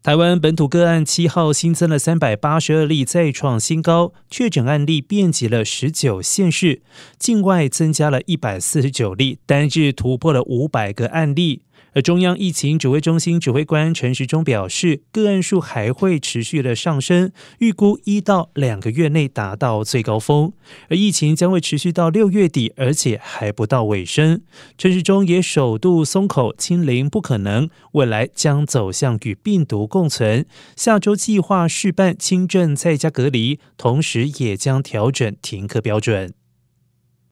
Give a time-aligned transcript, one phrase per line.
[0.00, 6.82] 台湾本土个案七号新增了三百八十二例，再创新高，确诊案例遍及了十九县市，
[7.18, 11.62] 境外增加了一百四十九例，单日突破了五百个案例。
[11.94, 20.52] 而中央疫情指挥中心指挥官陈时中表示，个案数还会持续的上升，预估一到两个月内达到最高峰，
[20.90, 24.42] 而疫情将会持续到六月底，而且还不到尾声。
[24.76, 30.46] 陈时中也首度松口，清零不可能，未来将走向与病毒共存。
[30.76, 36.34] 下周计划试办轻症在家隔离，同时也将调整停课标准。